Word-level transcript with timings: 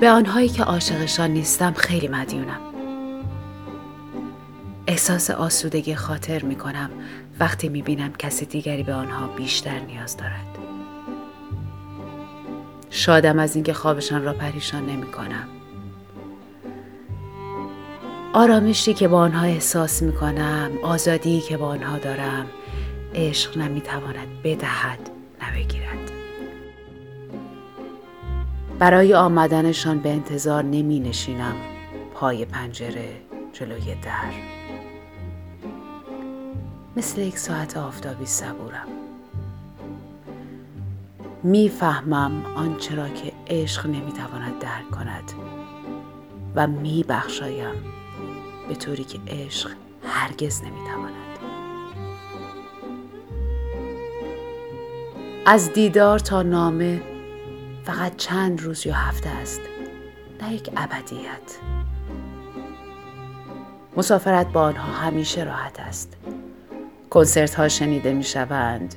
به 0.00 0.10
آنهایی 0.10 0.48
که 0.48 0.62
عاشقشان 0.62 1.30
نیستم 1.30 1.72
خیلی 1.72 2.08
مدیونم. 2.08 2.60
احساس 4.86 5.30
آسودگی 5.30 5.94
خاطر 5.94 6.42
می 6.42 6.56
کنم 6.56 6.90
وقتی 7.40 7.68
می 7.68 7.82
بینم 7.82 8.12
کسی 8.12 8.46
دیگری 8.46 8.82
به 8.82 8.94
آنها 8.94 9.26
بیشتر 9.26 9.78
نیاز 9.78 10.16
دارد. 10.16 10.46
شادم 12.90 13.38
از 13.38 13.54
اینکه 13.54 13.72
خوابشان 13.72 14.24
را 14.24 14.32
پریشان 14.32 14.86
نمی 14.86 15.06
کنم 15.06 15.48
آرامشی 18.32 18.94
که 18.94 19.08
با 19.08 19.18
آنها 19.18 19.46
احساس 19.46 20.02
می 20.02 20.12
کنم 20.12 20.70
آزادی 20.82 21.40
که 21.40 21.56
با 21.56 21.66
آنها 21.66 21.98
دارم 21.98 22.46
عشق 23.14 23.58
نمی 23.58 23.80
تواند 23.80 24.28
بدهد 24.44 25.10
نبگیرد. 25.42 25.99
برای 28.80 29.14
آمدنشان 29.14 29.98
به 29.98 30.08
انتظار 30.08 30.62
نمی 30.62 31.00
نشینم. 31.00 31.54
پای 32.14 32.44
پنجره 32.44 33.08
جلوی 33.52 33.94
در. 33.94 34.32
مثل 36.96 37.20
یک 37.20 37.38
ساعت 37.38 37.76
آفتابی 37.76 38.26
صبورم. 38.26 38.88
می‌فهمم 41.42 42.44
آنچه 42.56 42.94
را 42.94 43.08
که 43.08 43.32
عشق 43.46 43.86
نمی‌تواند 43.86 44.58
درک 44.58 44.90
کند 44.90 45.32
و 46.54 46.66
میبخشایم 46.66 47.74
به 48.68 48.74
طوری 48.74 49.04
که 49.04 49.18
عشق 49.28 49.70
هرگز 50.04 50.62
نمی‌تواند 50.62 51.14
از 55.46 55.72
دیدار 55.72 56.18
تا 56.18 56.42
نامه 56.42 57.09
فقط 57.90 58.16
چند 58.16 58.62
روز 58.62 58.86
یا 58.86 58.94
هفته 58.94 59.28
است. 59.28 59.60
نه 60.42 60.54
یک 60.54 60.70
ابدیت. 60.76 61.58
مسافرت 63.96 64.46
با 64.52 64.62
آنها 64.62 64.92
همیشه 64.92 65.44
راحت 65.44 65.80
است. 65.80 66.16
کنسرت 67.10 67.54
ها 67.54 67.68
شنیده 67.68 68.12
می 68.12 68.24
شوند 68.24 68.94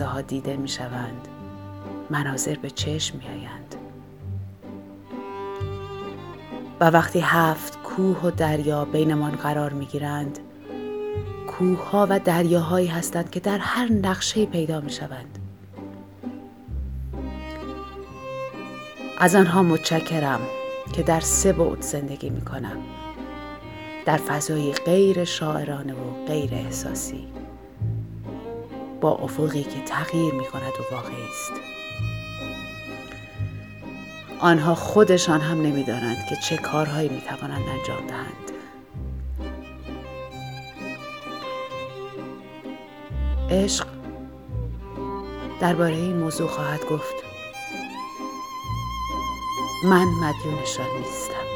ها 0.00 0.20
دیده 0.20 0.56
می 0.56 0.68
شوند 0.68 1.28
مناظر 2.10 2.54
به 2.54 2.70
چشم 2.70 3.18
می 3.18 3.24
آیند 3.28 3.74
و 6.80 6.90
وقتی 6.90 7.20
هفت 7.20 7.82
کوه 7.82 8.20
و 8.22 8.30
دریا 8.30 8.84
بینمان 8.84 9.32
قرار 9.32 9.72
می 9.72 9.86
گیرند 9.86 10.38
کوه 11.46 11.90
ها 11.90 12.06
و 12.10 12.18
دریاهایی 12.18 12.86
هستند 12.86 13.30
که 13.30 13.40
در 13.40 13.58
هر 13.58 13.92
نقشه 13.92 14.46
پیدا 14.46 14.80
می 14.80 14.90
شوند 14.90 15.38
از 19.18 19.34
آنها 19.34 19.62
متشکرم 19.62 20.40
که 20.92 21.02
در 21.02 21.20
سه 21.20 21.52
بعد 21.52 21.82
زندگی 21.82 22.30
می 22.30 22.40
کنم 22.40 22.76
در 24.06 24.16
فضایی 24.16 24.72
غیر 24.72 25.24
شاعرانه 25.24 25.94
و 25.94 26.26
غیر 26.26 26.54
احساسی. 26.54 27.26
با 29.00 29.10
افقی 29.12 29.62
که 29.62 29.80
تغییر 29.86 30.34
می 30.34 30.44
کند 30.44 30.62
و 30.62 30.94
واقعی 30.94 31.28
است. 31.28 31.52
آنها 34.40 34.74
خودشان 34.74 35.40
هم 35.40 35.62
نمی‌دانند 35.62 36.26
که 36.28 36.36
چه 36.36 36.56
کارهایی 36.56 37.08
می 37.08 37.20
توانند 37.20 37.62
انجام 37.68 38.06
دهند. 38.06 38.52
عشق 43.50 43.86
درباره 45.60 45.94
این 45.94 46.16
موضوع 46.16 46.48
خواهد 46.48 46.84
گفت. 46.84 47.35
من 49.84 50.08
مدیونشان 50.08 50.86
نیستم. 50.98 51.55